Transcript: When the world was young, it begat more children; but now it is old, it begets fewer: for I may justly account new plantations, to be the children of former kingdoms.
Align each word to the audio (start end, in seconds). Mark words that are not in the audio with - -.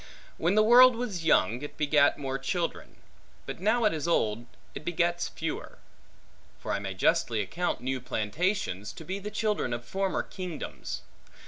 When 0.39 0.55
the 0.55 0.63
world 0.63 0.95
was 0.95 1.25
young, 1.25 1.61
it 1.61 1.77
begat 1.77 2.17
more 2.17 2.39
children; 2.39 2.95
but 3.45 3.59
now 3.59 3.83
it 3.85 3.93
is 3.93 4.07
old, 4.07 4.47
it 4.73 4.83
begets 4.83 5.27
fewer: 5.27 5.77
for 6.57 6.71
I 6.71 6.79
may 6.79 6.95
justly 6.95 7.39
account 7.39 7.81
new 7.81 8.01
plantations, 8.01 8.93
to 8.93 9.05
be 9.05 9.19
the 9.19 9.29
children 9.29 9.73
of 9.73 9.85
former 9.85 10.23
kingdoms. 10.23 11.03